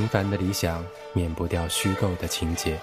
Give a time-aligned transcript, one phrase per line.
[0.00, 0.82] 平凡的理想
[1.12, 2.80] 免不掉虚构的情节，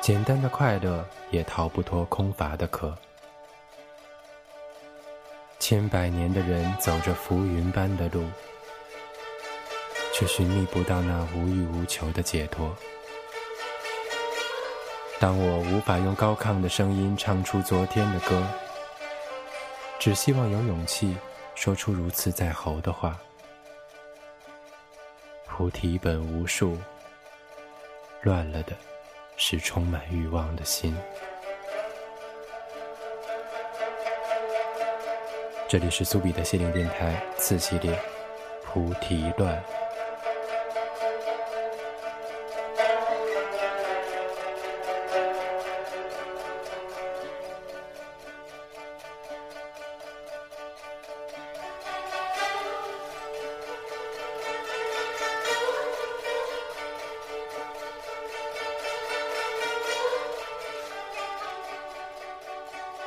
[0.00, 2.96] 简单的快乐也逃不脱空乏的壳。
[5.58, 8.24] 千百年的人走着浮云般的路，
[10.14, 12.74] 却寻觅不到那无欲无求的解脱。
[15.20, 18.42] 当我无法用高亢的声音唱出昨天的歌，
[19.98, 21.14] 只希望有勇气
[21.54, 23.20] 说出如此在喉的话。
[25.54, 26.78] 菩提本无树，
[28.22, 28.72] 乱了的
[29.36, 30.96] 是充满欲望的心。
[35.68, 37.94] 这里是苏比的心灵电台次系列，
[38.64, 39.62] 菩提乱。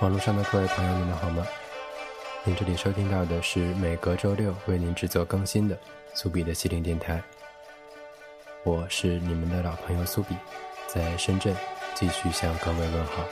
[0.05, 1.43] 网络上的各位朋友，你们好吗？
[2.43, 5.75] 您这里收听到的是每隔周六为您制作更新的
[6.13, 7.19] 苏比的心灵电台。
[8.63, 10.35] 我是你们的老朋友苏比，
[10.85, 11.57] 在深圳
[11.95, 13.23] 继续向各位问好。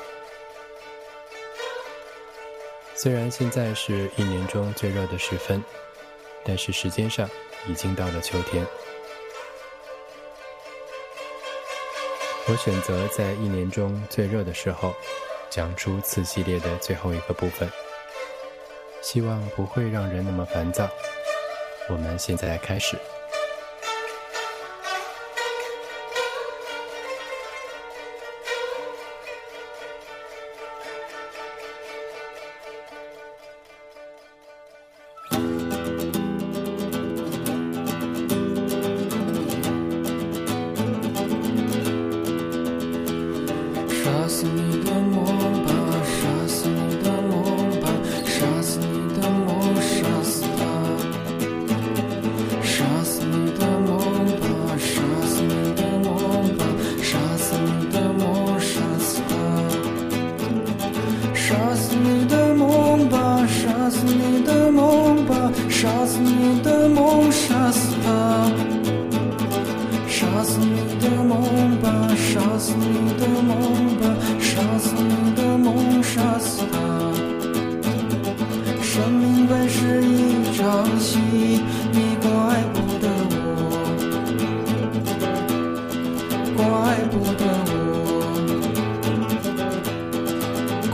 [2.96, 5.64] 虽然现在是一年中最热的时分，
[6.44, 7.30] 但是时间上
[7.68, 8.66] 已经到了秋天。
[12.48, 14.92] 我选择在一年中最热的时候。
[15.54, 17.70] 讲出此系列的最后一个部分，
[19.04, 20.90] 希望不会让人那么烦躁。
[21.88, 22.98] 我们现在开始。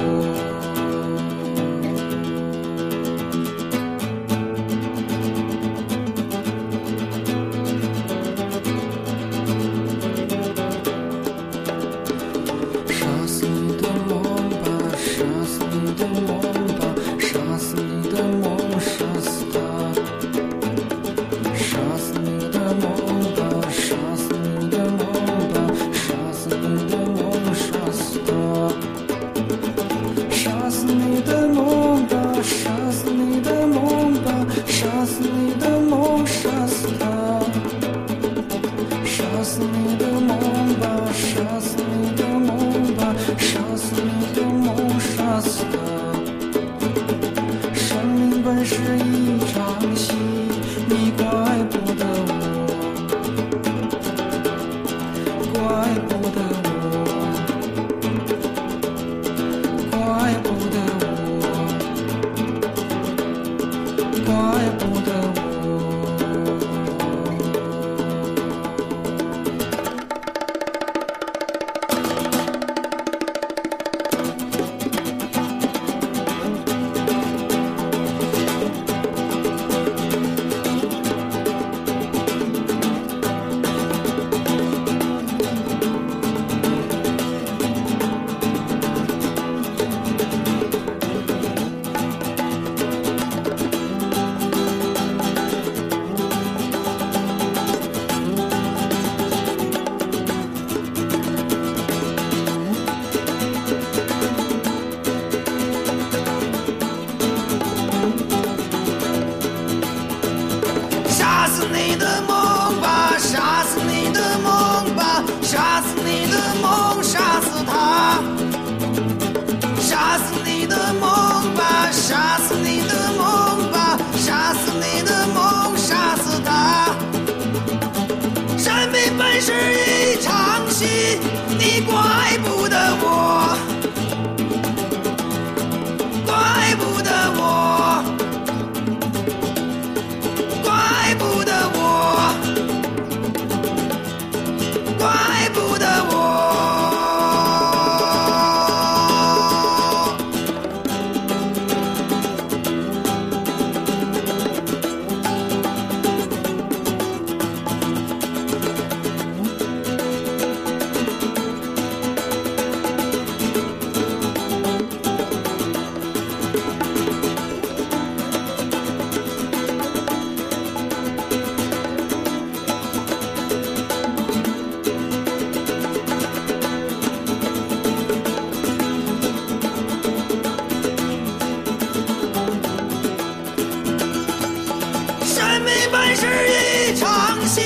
[186.16, 187.62] 是一场戏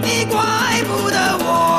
[0.00, 0.40] 你怪
[0.84, 1.71] 不得我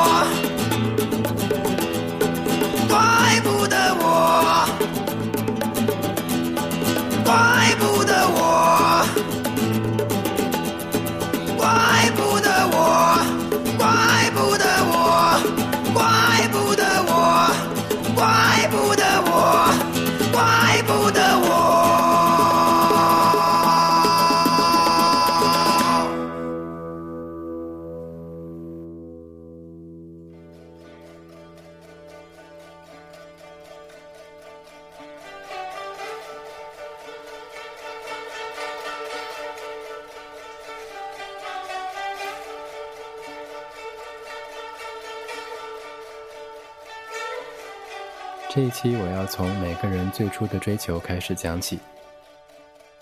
[49.24, 51.78] 要从每个人最初的追求开始讲起。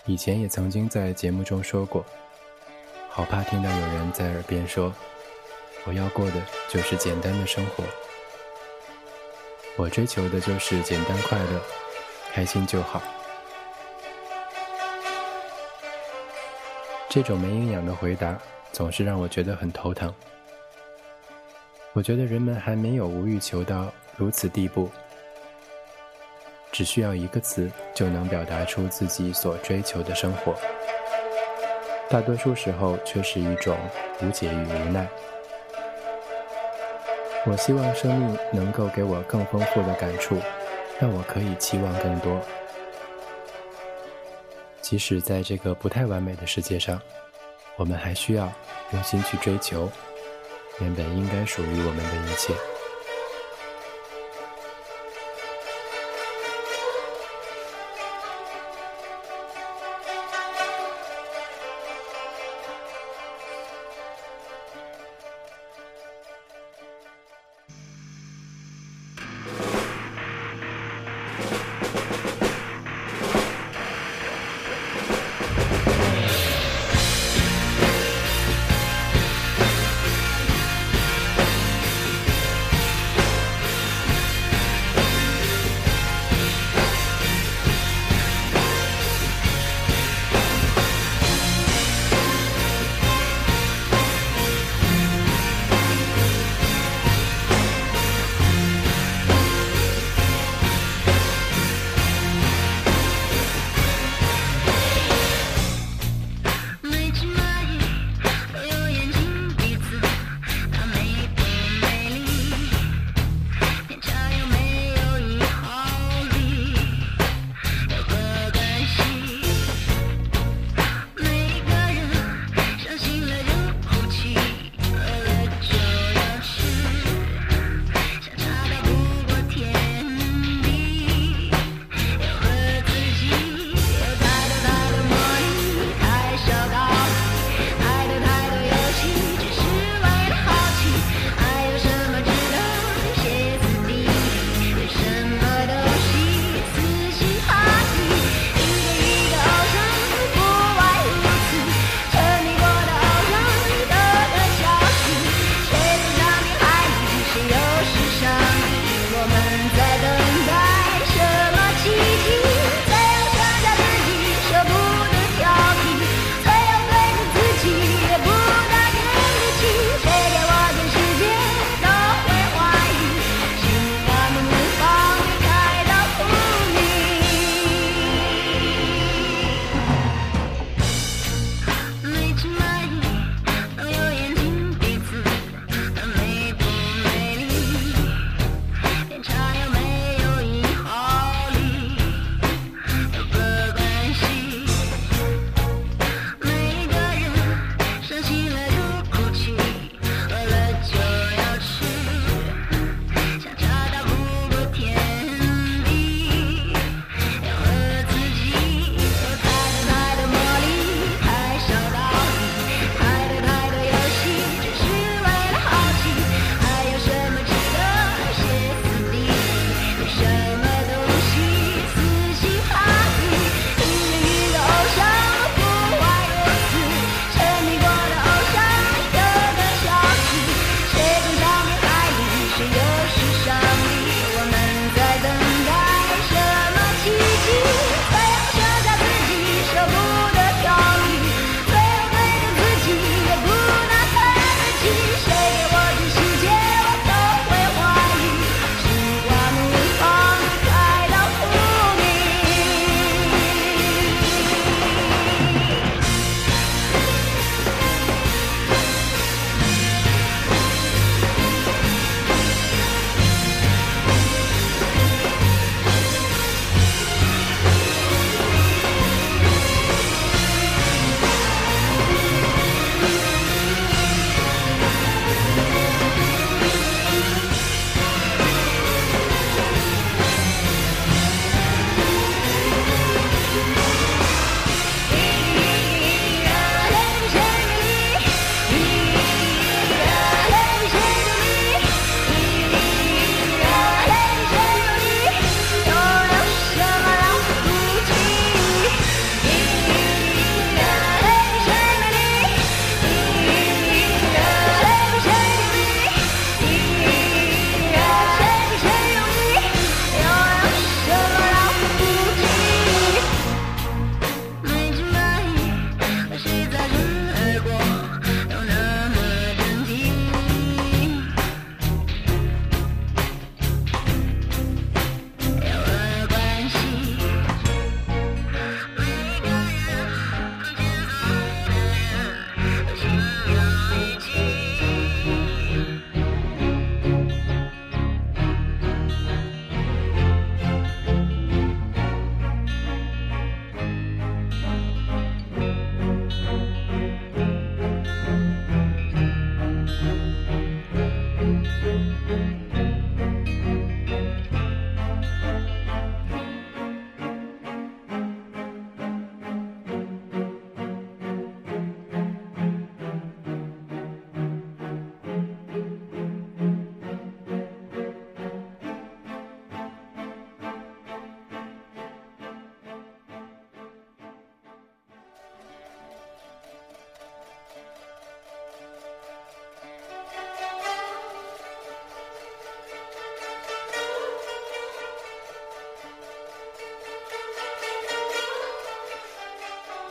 [0.05, 2.05] 以前也曾经在节目中说过，
[3.09, 4.93] 好怕听到有人在耳边说
[5.83, 7.83] ：“我要过的就是简单的生活，
[9.75, 11.61] 我追求的就是简单快乐，
[12.31, 13.03] 开心就好。”
[17.09, 18.39] 这种没营养的回答
[18.71, 20.13] 总是让我觉得很头疼。
[21.91, 24.89] 我觉得人们还没有无欲求到如此地步。
[26.73, 30.55] 只需要一个词就能表达出自己所追求的生活，
[32.09, 33.77] 大多数时候却是一种
[34.21, 35.07] 无解与无奈。
[37.45, 40.35] 我希望生命能够给我更丰富的感触，
[40.99, 42.41] 让我可以期望更多。
[44.81, 46.99] 即使在这个不太完美的世界上，
[47.75, 48.51] 我们还需要
[48.93, 49.87] 用心去追求
[50.79, 52.51] 原本应该属于我们的一切。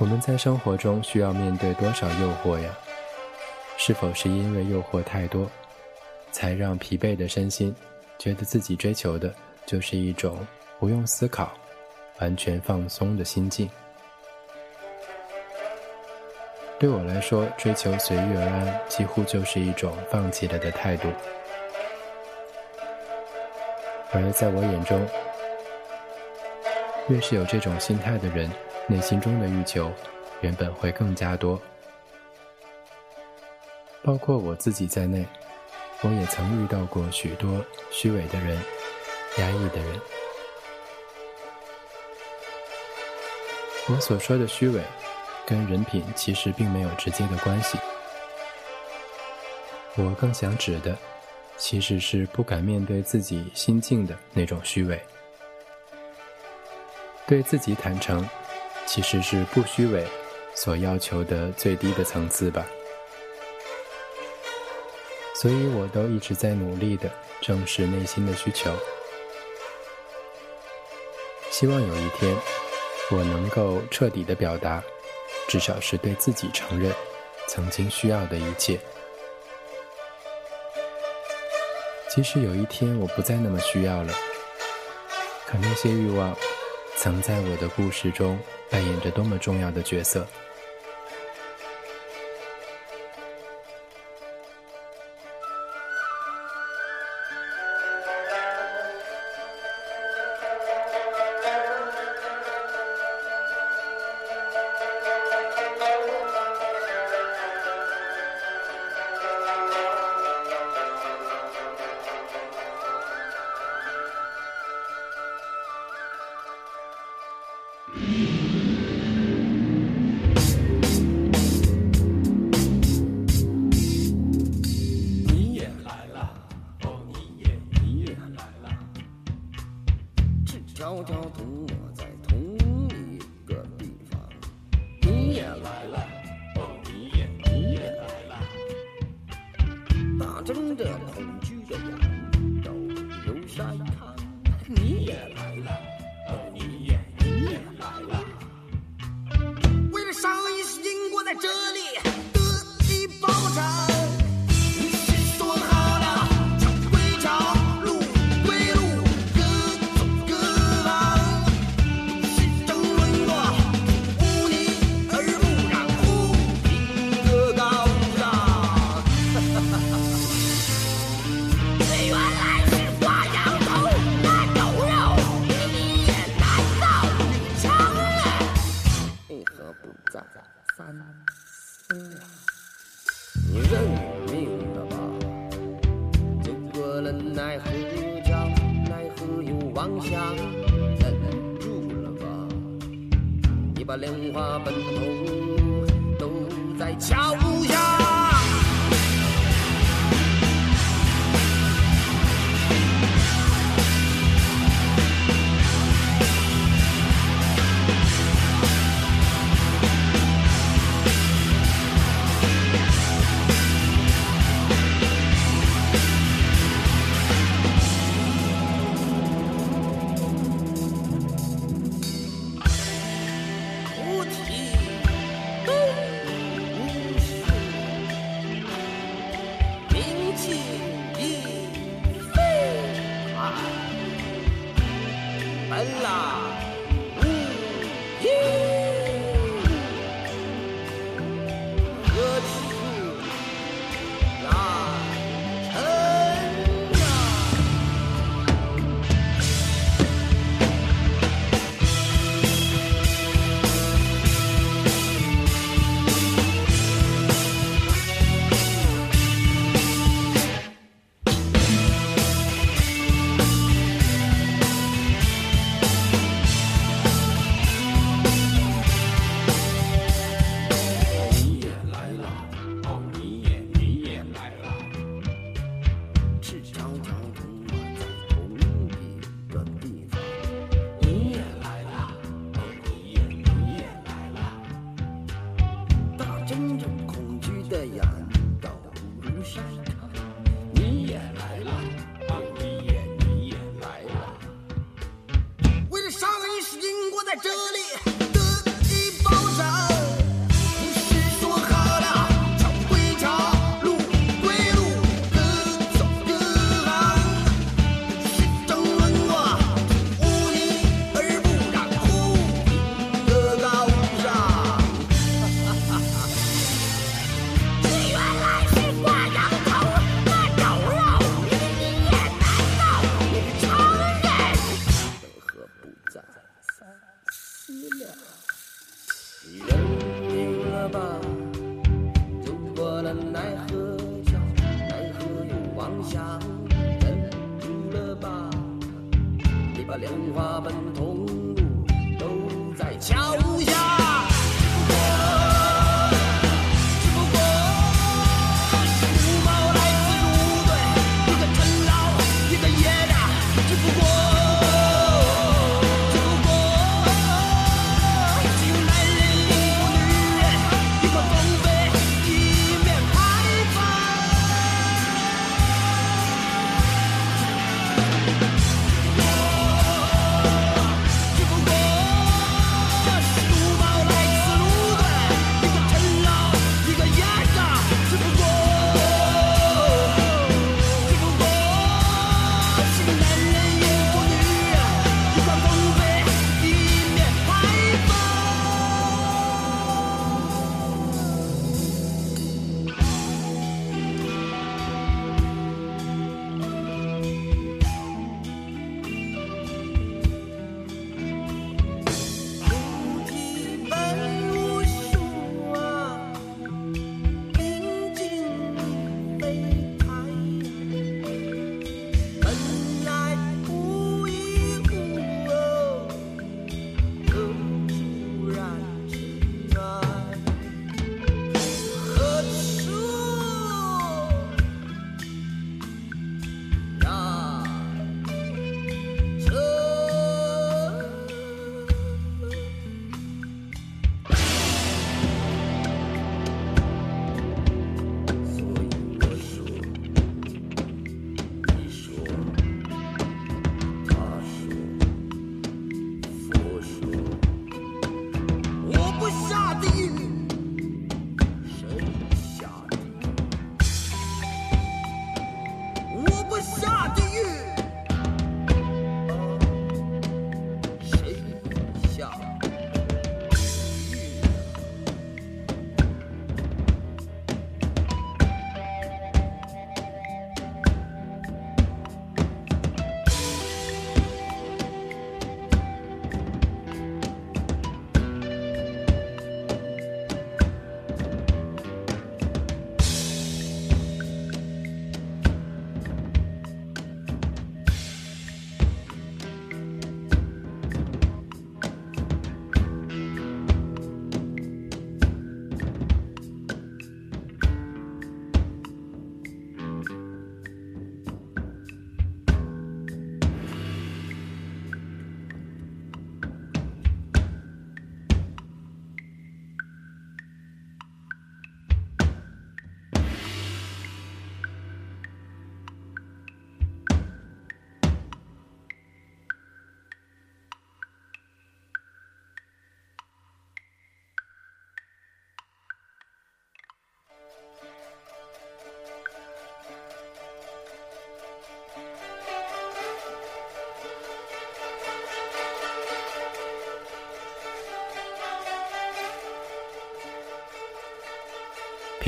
[0.03, 2.77] 我们在生活中需要面对多少诱惑呀？
[3.77, 5.49] 是否是因为诱惑太多，
[6.33, 7.73] 才让疲惫的身心
[8.19, 9.33] 觉得自己追求的
[9.65, 10.45] 就是一种
[10.81, 11.53] 不用思考、
[12.19, 13.71] 完全放松的心境？
[16.81, 21.07] 对我来说，追求随遇而安几乎就是一种放弃了的态度。
[24.13, 25.01] 而在我眼中，
[27.09, 28.51] 越是有这种心态的人，
[28.87, 29.91] 内心中的欲求
[30.41, 31.61] 原本会更加多。
[34.03, 35.27] 包括我自己在内，
[36.03, 38.57] 我也曾遇到过许多虚伪的人、
[39.39, 40.01] 压抑的人。
[43.89, 44.83] 我所说的虚伪，
[45.47, 47.79] 跟人品其实并没有直接的关系。
[49.97, 50.97] 我更想指的。
[51.59, 55.01] 其实是不敢面对自己心境的那种虚伪，
[57.25, 58.29] 对自己坦诚，
[58.93, 60.05] 其实是不虚伪
[60.55, 62.67] 所要求的最低的层次吧。
[65.35, 68.71] 所以我都一直在努力的正视内心的需求，
[71.51, 72.37] 希望有一天
[73.13, 74.85] 我能够彻底的表达，
[75.49, 76.95] 至少是对自己承认
[77.49, 78.79] 曾经需要的一切。
[82.15, 84.13] 即使有一天我不再那么需要了，
[85.47, 86.37] 可那些欲望，
[86.99, 88.39] 曾在我的故事中
[88.73, 90.27] 扮演着多么重要的角色。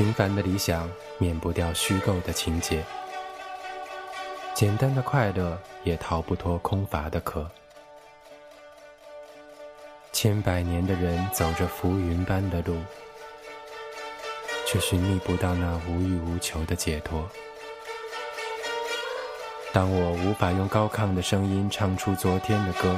[0.05, 0.87] 平凡的理想
[1.17, 2.85] 免不掉虚构的情节，
[4.53, 7.49] 简单的快乐也逃不脱空乏的壳。
[10.13, 12.77] 千百年的人走着浮云般的路，
[14.67, 17.27] 却寻觅不到那无欲无求的解脱。
[19.73, 22.95] 当我无法用高亢的声音唱出昨天的歌，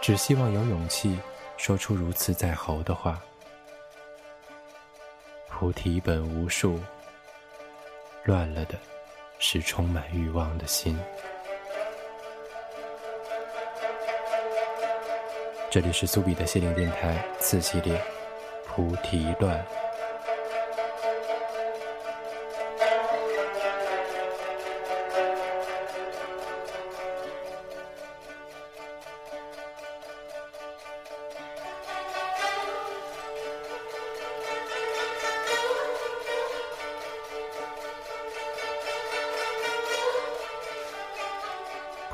[0.00, 1.16] 只希望有勇气
[1.56, 3.22] 说出如此在喉的话。
[5.64, 6.78] 菩提本无树，
[8.24, 8.74] 乱了的
[9.38, 10.94] 是充满欲望的心。
[15.70, 17.98] 这里是苏比的心灵电台次系列，
[18.66, 19.64] 菩提乱。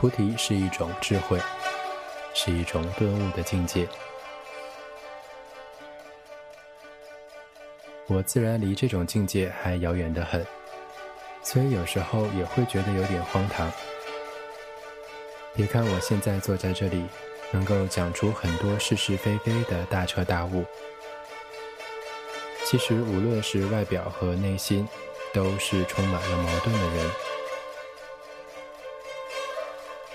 [0.00, 1.38] 菩提是一种智慧，
[2.32, 3.86] 是一种顿悟的境界。
[8.06, 10.42] 我自然离这种境界还遥远得很，
[11.42, 13.70] 所以有时候也会觉得有点荒唐。
[15.52, 17.04] 别看我现在坐在这里，
[17.50, 20.64] 能够讲出很多是是非非的大彻大悟。
[22.64, 24.88] 其实，无论是外表和内心，
[25.34, 27.10] 都是充满了矛盾的人。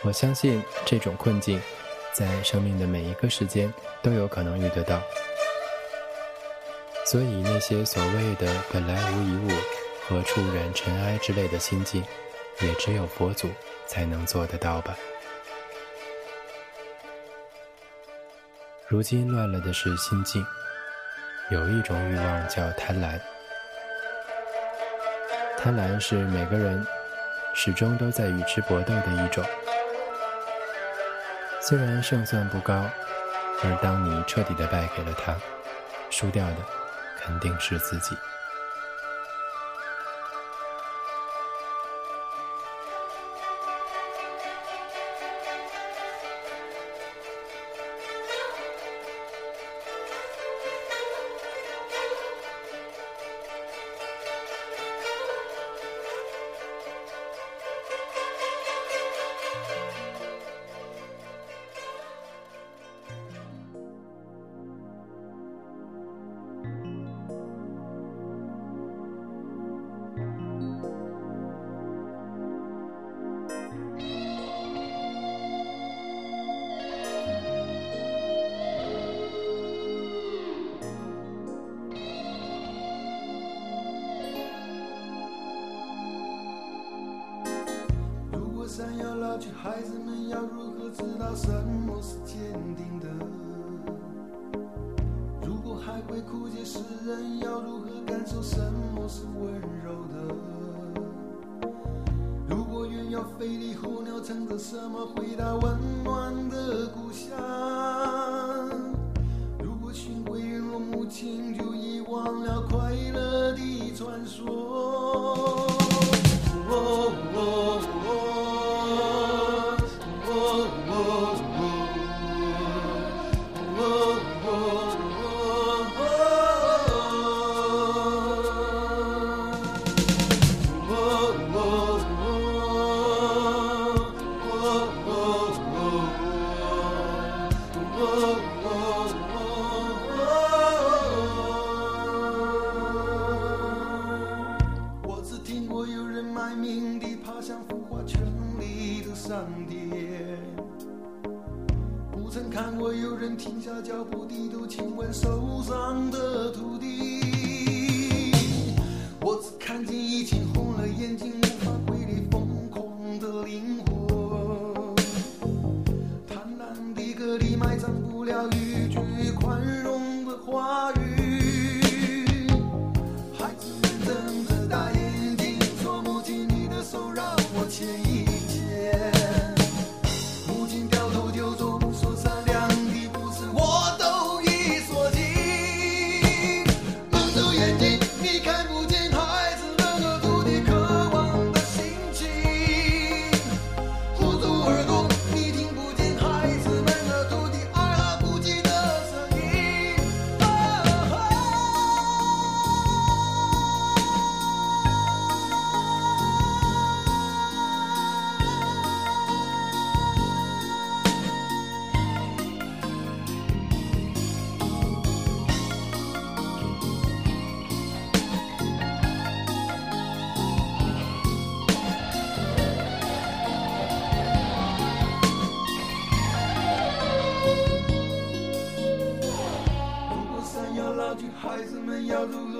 [0.06, 1.60] 我相信这种困境，
[2.14, 5.02] 在生命的每一个时间都有可能遇得到。
[7.08, 9.50] 所以，那些所谓的“本来无一物”
[10.08, 12.04] 和“触染尘埃”之类的心境，
[12.62, 13.50] 也只有佛祖
[13.88, 14.96] 才能做得到吧。
[18.88, 20.46] 如今乱了的是心境。
[21.50, 23.20] 有一种欲望叫贪婪，
[25.58, 26.86] 贪婪是每个人
[27.54, 29.44] 始终都在与之搏斗的一种。
[31.68, 32.86] 虽然胜算不高，
[33.64, 35.36] 而当你彻底的败给了他，
[36.12, 36.58] 输掉的
[37.18, 38.16] 肯定是自己。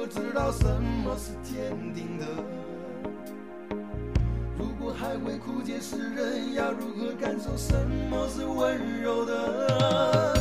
[0.08, 2.26] 知道什么是坚定的。
[4.58, 7.74] 如果还会枯竭，世人要如何感受什
[8.10, 10.35] 么是温柔的？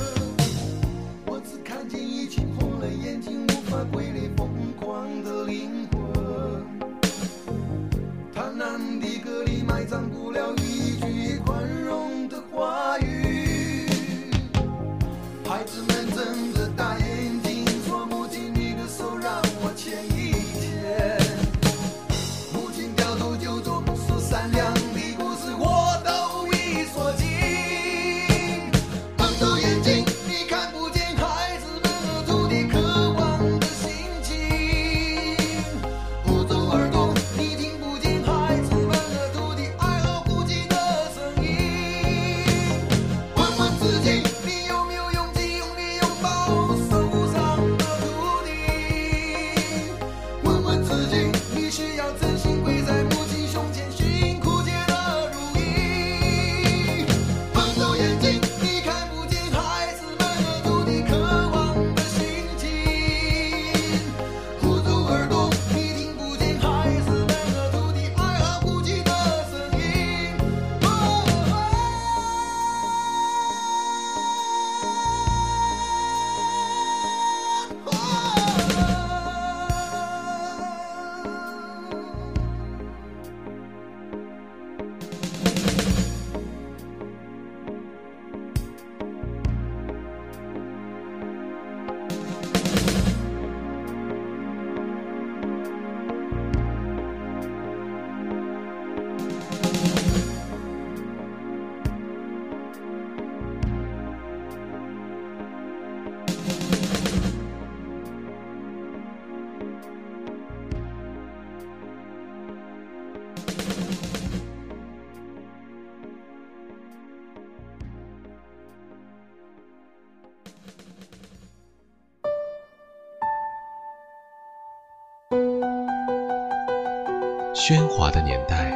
[128.04, 128.70] 喧哗的年代，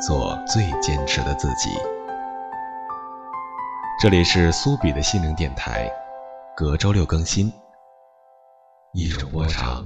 [0.00, 1.70] 做最坚持的自己。
[4.00, 5.90] 这里是苏比的心灵电台，
[6.56, 7.52] 隔周六更新。
[8.94, 9.84] 一种波长，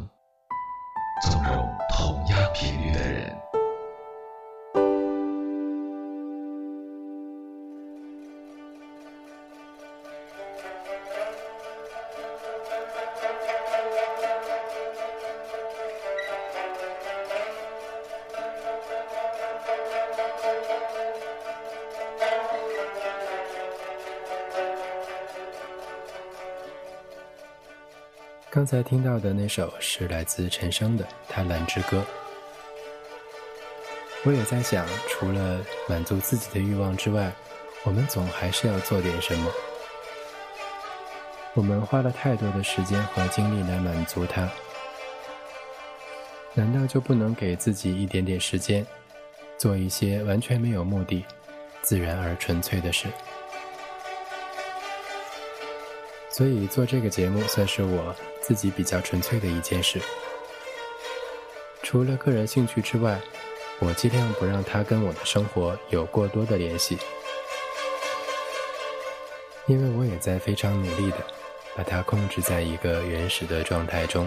[1.23, 3.18] 纵容同样频率的人。
[28.59, 31.99] 刚才听到的那首是来自陈升的《贪婪之歌》。
[34.25, 37.33] 我也在想，除了满足自己的欲望之外，
[37.85, 39.49] 我们总还是要做点什么。
[41.55, 44.51] 我们花了太多的时间和精力来满足它，
[46.53, 48.85] 难道就不能给自己一点点时间，
[49.57, 51.25] 做一些完全没有目的、
[51.81, 53.07] 自然而纯粹的事？
[56.29, 58.13] 所以做这个节目算是我。
[58.49, 60.01] 自己比较纯粹的一件事，
[61.83, 63.21] 除了个人兴趣之外，
[63.79, 66.97] 我尽量不让它跟我的生活有过多的联系，
[69.67, 71.19] 因为我也在非常努力的
[71.77, 74.27] 把它控制在一个原始的状态中。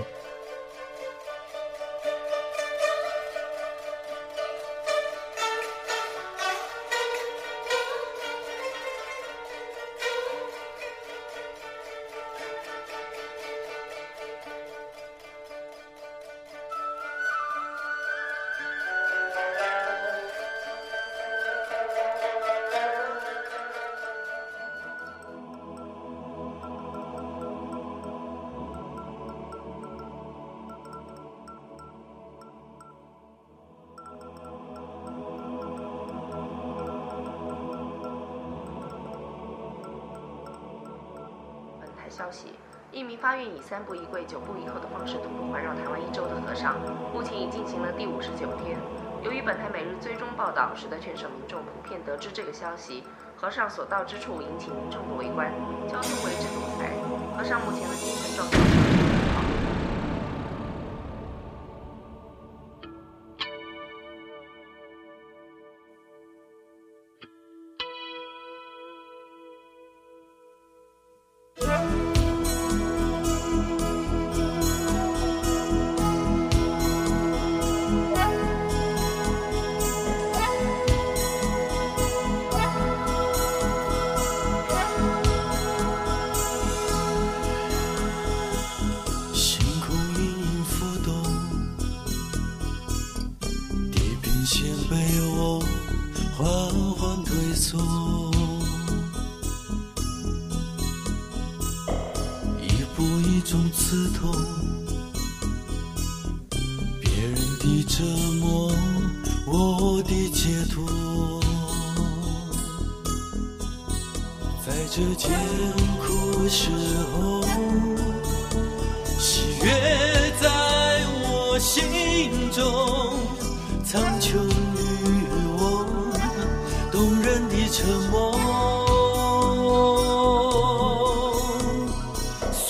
[42.11, 42.53] 消息：
[42.91, 46.75] 一名发愿以三步一跪、九步一叩的方式徒步环绕台湾一周的和尚，
[47.13, 48.77] 目前已进行了第五十九天。
[49.23, 53.03] 由于本台每日追踪报道，使得全省民众普遍得知这个消息。
[53.37, 55.51] 和尚所到之处，引起民众的围观，
[55.87, 56.91] 交通为之堵塞。
[57.35, 58.90] 和尚目前的精神状况。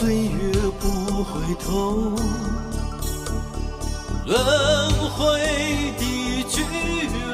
[0.01, 2.15] 岁月不回头，
[4.25, 4.35] 轮
[5.11, 5.39] 回
[5.99, 6.63] 的巨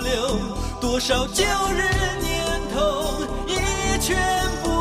[0.04, 0.38] 流，
[0.82, 1.82] 多少旧日
[2.22, 2.46] 念
[2.76, 3.56] 头已
[4.02, 4.18] 全。
[4.66, 4.77] 部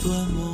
[0.00, 0.47] 场短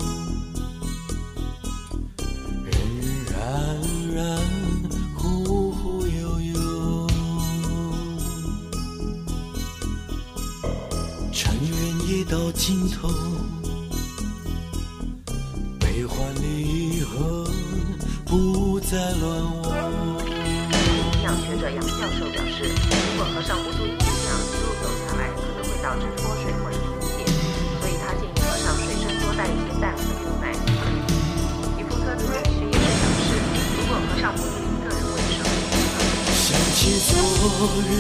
[37.44, 37.92] 昨日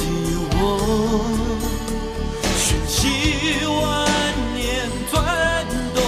[0.00, 0.02] 的
[0.56, 0.58] 我，
[2.56, 2.96] 瞬息
[3.66, 3.76] 万
[4.54, 4.58] 年
[5.10, 5.14] 转
[5.94, 6.00] 动，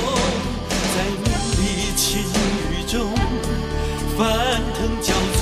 [0.94, 1.28] 在名
[1.58, 1.60] 利
[1.94, 2.00] 情
[2.70, 2.96] 雨中
[4.16, 4.18] 翻
[4.72, 5.38] 腾交错，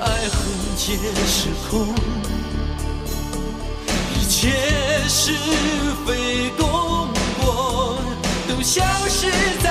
[0.00, 0.34] 爱恨
[0.74, 0.86] 皆
[1.26, 1.36] 是
[1.70, 1.72] 空，
[4.14, 4.34] 一切
[5.06, 5.20] 是
[6.06, 6.08] 非
[6.56, 6.64] 功
[7.42, 7.44] 过
[8.48, 9.30] 都消失
[9.62, 9.65] 在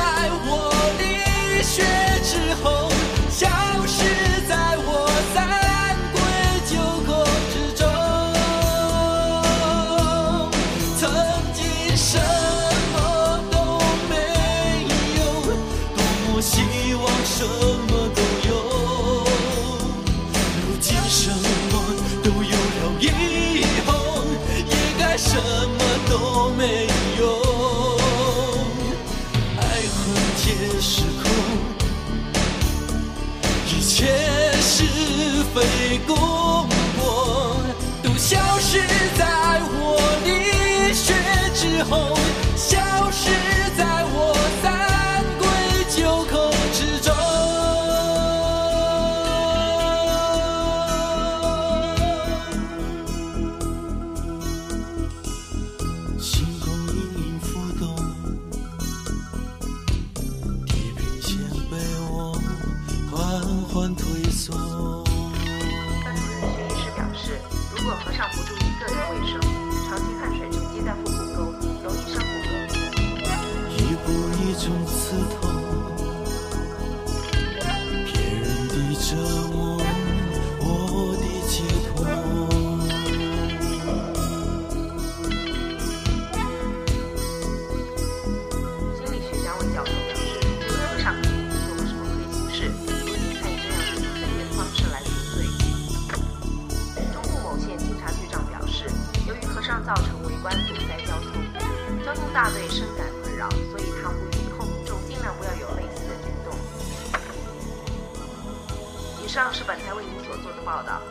[41.89, 42.15] 后，
[42.55, 42.77] 消
[43.11, 43.29] 失
[43.77, 44.63] 在我三
[45.38, 45.45] 跪
[45.89, 46.33] 九叩
[46.73, 47.13] 之中。
[56.19, 57.83] 星空隐隐浮动，
[60.65, 61.38] 地平线
[61.69, 61.73] 被
[62.09, 62.13] 我
[63.11, 63.15] 缓
[63.69, 64.55] 缓推送。
[66.03, 67.39] 班主任薛医师表示，
[67.75, 69.39] 如果和尚不注意个人卫生，
[69.88, 70.39] 长期汗水
[109.36, 111.01] 上是本台为您所做的报道，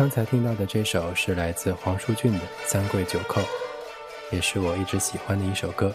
[0.00, 3.42] 刚才听到的这首是来自黄舒骏的《三跪九叩》，
[4.30, 5.94] 也是我一直喜欢的一首歌。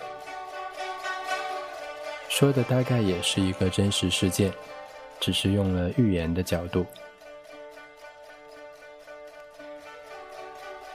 [2.30, 4.54] 说的大概也是一个真实事件，
[5.20, 6.86] 只是用了寓言的角度。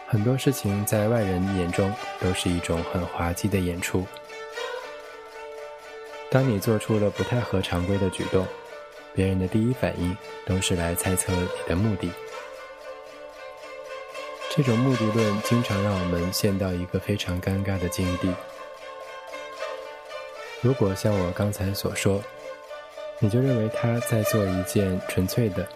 [0.07, 4.07] 很多事情在外人眼中都是一种很滑稽的演出。
[6.31, 8.47] 当你做出了不太合常规的举动，
[9.13, 12.09] 别人的第一反应都是来猜测你的目的。
[14.63, 18.31] 这种目的论经常让我们陷到一个非常尴尬的境地。
[20.61, 22.23] 如果像我刚才所说，
[23.21, 25.67] 你就认为他在做一件纯粹的，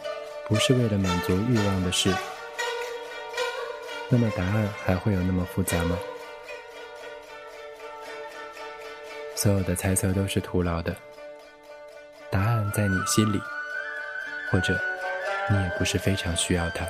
[0.47, 2.15] 不是为了满足欲望的事，
[4.11, 5.99] 那么答案还会有那么复杂吗？
[9.35, 10.95] 所有的猜测都是徒劳的，
[12.31, 13.41] 答案在你心里，
[14.53, 14.79] 或者
[15.51, 16.87] 你也不是非常需要它。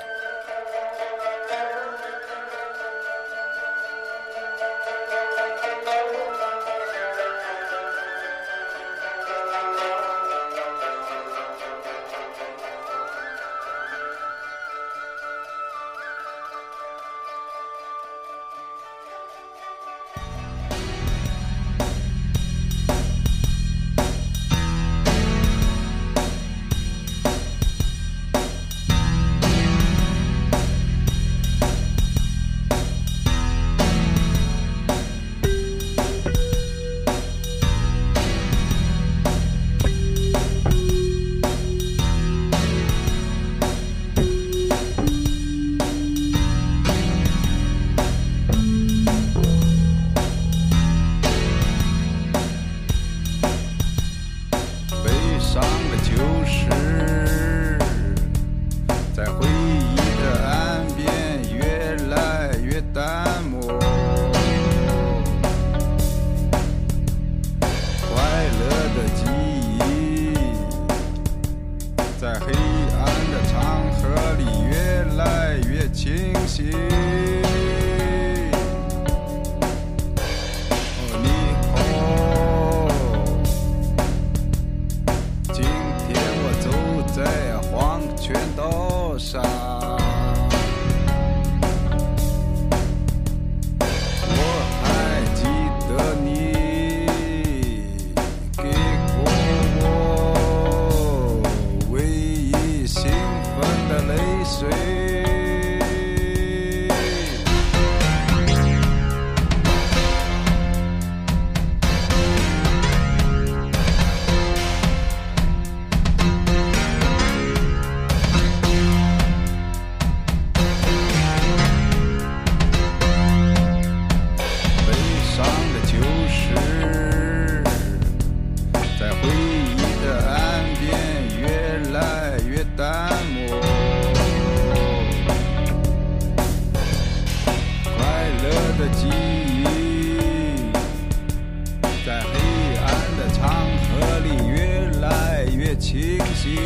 [145.76, 146.58] 清晰。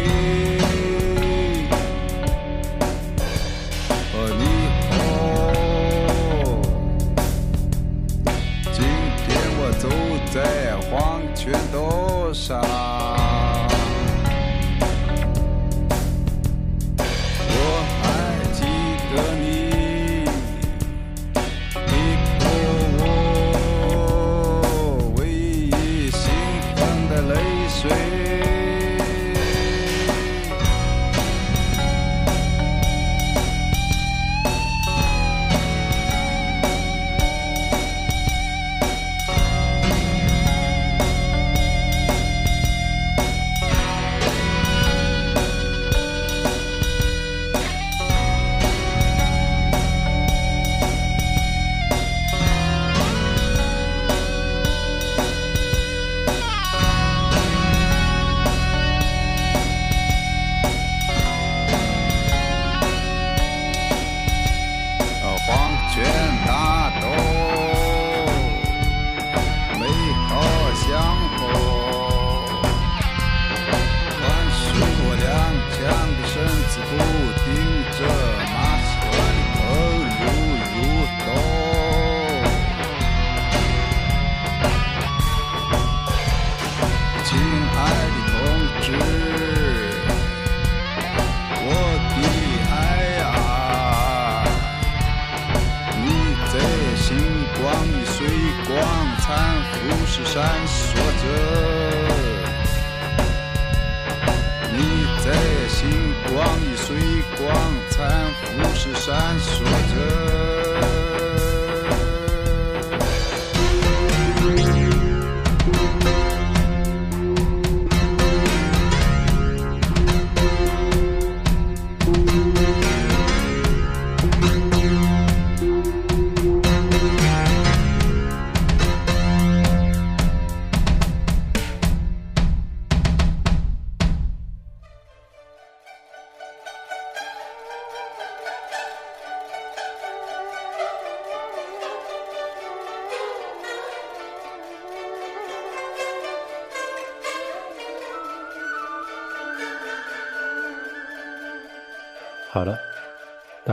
[4.15, 4.43] 哦你
[4.91, 4.97] 好，
[8.73, 8.77] 今
[9.27, 9.27] 天
[9.59, 9.89] 我走
[10.33, 10.37] 在
[10.91, 11.77] 黄泉路
[12.35, 12.61] 上，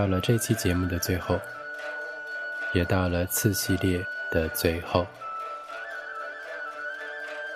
[0.06, 1.42] 到了这期节目的最后，
[2.74, 5.04] 也到了次系列的最后。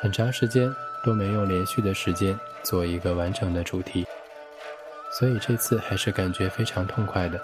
[0.02, 0.76] 很长时间
[1.06, 4.08] 都没用连续的时间做一个完整的主题，
[5.12, 7.39] 所以这次还是感觉非常痛快的。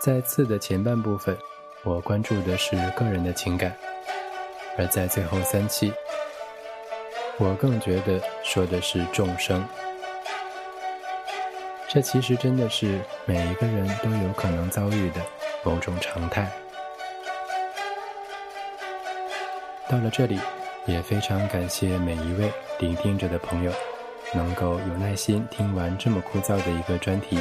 [0.00, 1.38] 在次的前半部分，
[1.84, 3.72] 我关注的是个人的情感，
[4.76, 5.92] 而在最后三期，
[7.38, 9.64] 我更觉得说的是众生。
[11.92, 15.20] 这其实真的是每一个人都有可能遭遇的
[15.62, 16.50] 某种常态。
[19.90, 20.40] 到了这里，
[20.86, 23.70] 也非常感谢每一位聆听着的朋友，
[24.32, 27.38] 能够有耐心听完这么枯燥的一个专题。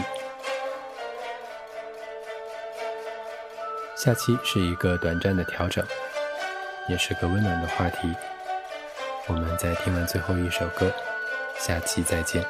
[3.96, 5.82] 下期是一个短暂的调整，
[6.90, 8.14] 也是个温暖的话题。
[9.28, 10.92] 我们在听完最后一首歌，
[11.58, 12.44] 下期再见。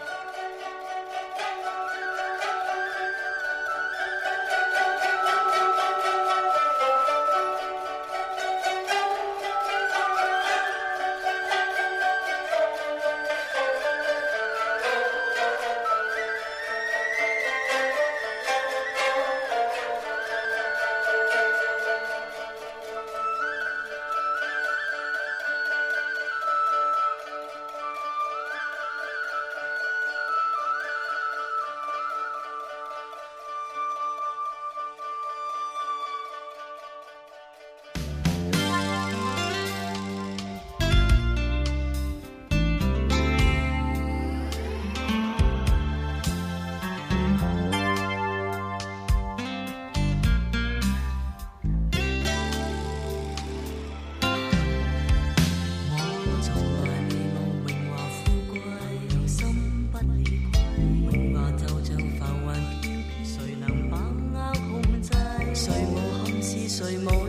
[66.98, 67.21] 憾事，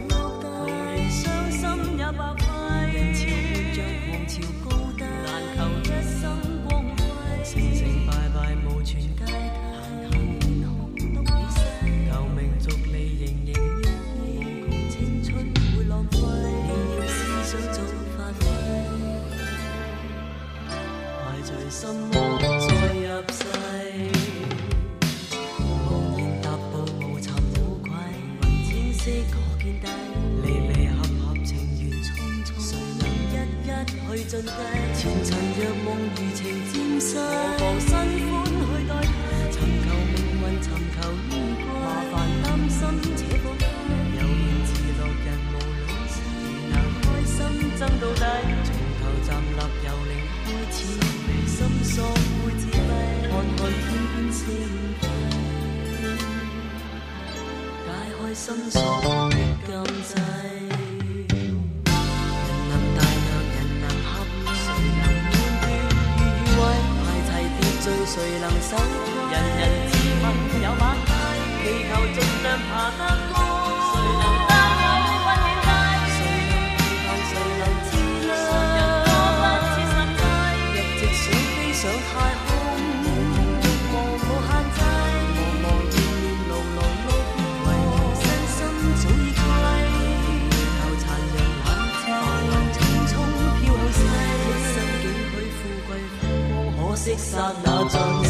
[97.63, 98.22] 那张。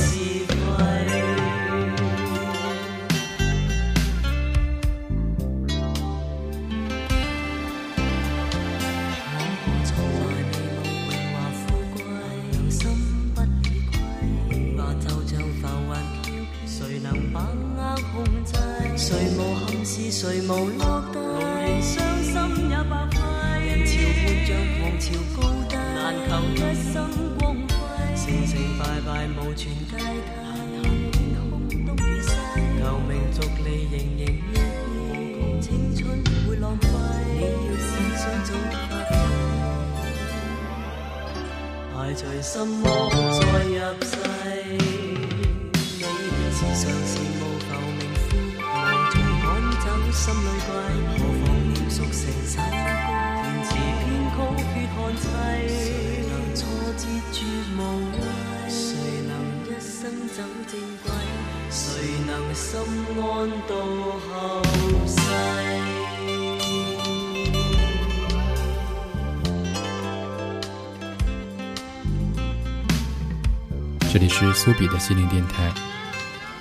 [74.42, 75.72] 是苏比的心灵电台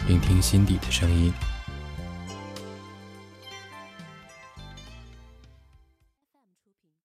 [0.08, 1.34] 聆听心底的声音。